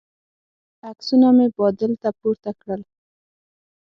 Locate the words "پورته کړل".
2.19-2.81